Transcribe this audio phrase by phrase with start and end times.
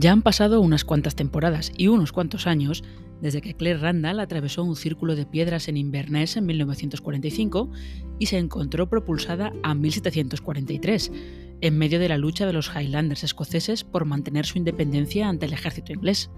[0.00, 2.82] Ya han pasado unas cuantas temporadas y unos cuantos años
[3.20, 7.70] desde que Claire Randall atravesó un círculo de piedras en Inverness en 1945
[8.18, 11.12] y se encontró propulsada a 1743,
[11.60, 15.52] en medio de la lucha de los Highlanders escoceses por mantener su independencia ante el
[15.52, 16.30] ejército inglés.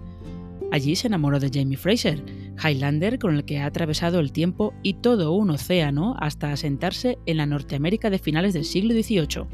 [0.73, 2.21] Allí se enamoró de Jamie Fraser,
[2.61, 7.37] Highlander con el que ha atravesado el tiempo y todo un océano hasta asentarse en
[7.37, 9.47] la Norteamérica de finales del siglo XVIII,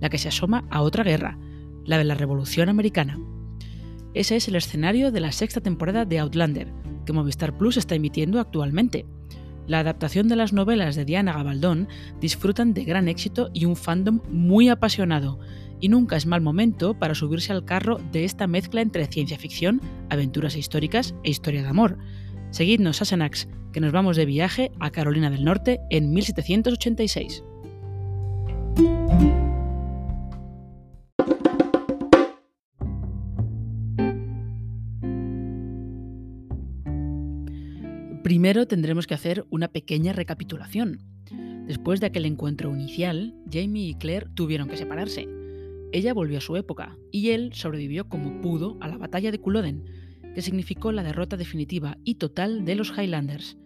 [0.00, 1.38] la que se asoma a otra guerra,
[1.84, 3.16] la de la Revolución Americana.
[4.14, 6.72] Ese es el escenario de la sexta temporada de Outlander,
[7.04, 9.06] que Movistar Plus está emitiendo actualmente.
[9.66, 11.88] La adaptación de las novelas de Diana Gabaldón
[12.20, 15.40] disfrutan de gran éxito y un fandom muy apasionado,
[15.80, 19.80] y nunca es mal momento para subirse al carro de esta mezcla entre ciencia ficción,
[20.10, 21.98] aventuras históricas e historia de amor.
[22.50, 27.42] Seguidnos a Senax, que nos vamos de viaje a Carolina del Norte en 1786.
[38.24, 41.02] Primero tendremos que hacer una pequeña recapitulación.
[41.66, 45.28] Después de aquel encuentro inicial, Jamie y Claire tuvieron que separarse.
[45.92, 49.84] Ella volvió a su época y él sobrevivió como pudo a la batalla de Culloden,
[50.34, 53.58] que significó la derrota definitiva y total de los Highlanders.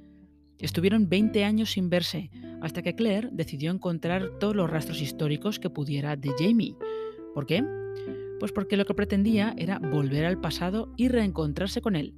[0.59, 5.71] Estuvieron 20 años sin verse, hasta que Claire decidió encontrar todos los rastros históricos que
[5.71, 6.75] pudiera de Jamie.
[7.33, 7.65] ¿Por qué?
[8.41, 12.13] Pues porque lo que pretendía era volver al pasado y reencontrarse con él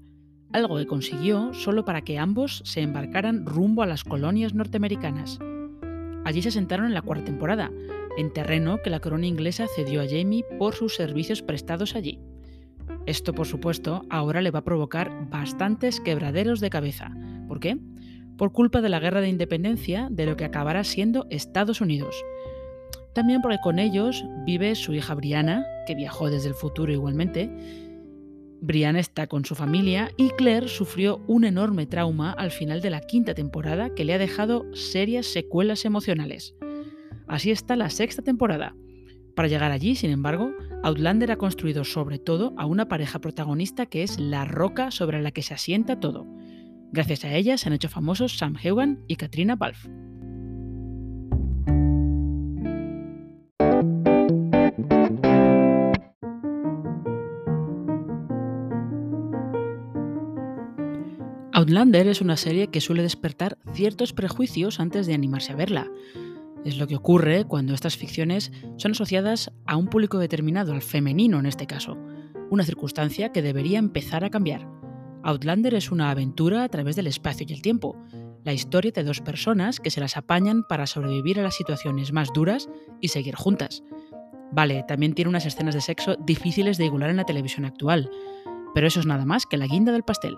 [0.53, 5.39] algo que consiguió solo para que ambos se embarcaran rumbo a las colonias norteamericanas.
[6.25, 7.71] Allí se sentaron en la cuarta temporada,
[8.17, 12.21] en terreno que la corona inglesa cedió a Jamie por sus servicios prestados allí.
[13.07, 17.11] Esto, por supuesto, ahora le va a provocar bastantes quebraderos de cabeza.
[17.49, 17.79] ¿Por qué?
[18.37, 22.15] Por culpa de la guerra de independencia de lo que acabará siendo Estados Unidos.
[23.15, 27.51] También porque con ellos vive su hija Brianna, que viajó desde el futuro igualmente,
[28.61, 33.01] Brian está con su familia y Claire sufrió un enorme trauma al final de la
[33.01, 36.55] quinta temporada que le ha dejado serias secuelas emocionales.
[37.27, 38.75] Así está la sexta temporada.
[39.35, 44.03] Para llegar allí, sin embargo, Outlander ha construido sobre todo a una pareja protagonista que
[44.03, 46.27] es la roca sobre la que se asienta todo.
[46.93, 49.89] Gracias a ella se han hecho famosos Sam Heughan y Katrina Balfe.
[61.71, 65.89] Outlander es una serie que suele despertar ciertos prejuicios antes de animarse a verla.
[66.65, 71.39] Es lo que ocurre cuando estas ficciones son asociadas a un público determinado, al femenino
[71.39, 71.97] en este caso,
[72.51, 74.67] una circunstancia que debería empezar a cambiar.
[75.23, 77.97] Outlander es una aventura a través del espacio y el tiempo,
[78.43, 82.33] la historia de dos personas que se las apañan para sobrevivir a las situaciones más
[82.35, 82.69] duras
[83.01, 83.85] y seguir juntas.
[84.51, 88.11] Vale, también tiene unas escenas de sexo difíciles de igualar en la televisión actual,
[88.75, 90.37] pero eso es nada más que la guinda del pastel.